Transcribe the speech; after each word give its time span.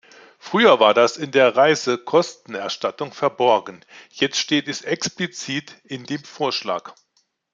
Früher 0.39 0.79
war 0.79 0.95
das 0.95 1.15
in 1.15 1.29
der 1.29 1.55
Reisekostenerstattung 1.55 3.13
verborgen, 3.13 3.85
jetzt 4.09 4.39
steht 4.39 4.67
es 4.67 4.81
explizit 4.81 5.75
in 5.83 6.05
dem 6.05 6.23
Vorschlag. 6.23 6.95